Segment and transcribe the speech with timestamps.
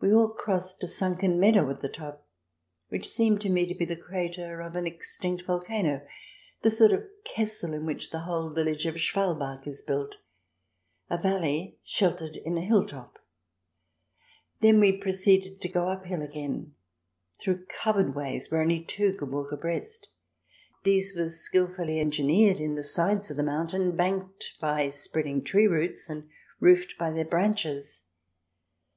[0.00, 2.28] We all crossed a sunken meadow at the top
[2.90, 6.06] which seemed to me to be the crater of an extinct volcano,
[6.60, 10.18] the sort of Kessel in which the whole village of Schwalbach is built—
[11.10, 13.18] a valley sheltered in a hilltop.
[14.60, 16.76] Then we proceeded to go uphill again
[17.40, 20.06] through covered ways where only two could walk abreast.
[20.84, 26.08] These were skilfully engineered in the sides of the mountain, banked by spreading tree roots
[26.08, 26.28] and
[26.60, 28.04] roofed by their branches.